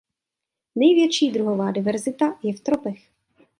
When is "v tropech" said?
2.53-3.09